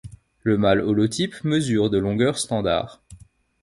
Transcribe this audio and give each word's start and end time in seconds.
Le 0.41 0.57
mâle 0.57 0.81
holotype 0.81 1.43
mesure 1.43 1.91
de 1.91 1.99
longueur 1.99 2.39
standard. 2.39 3.03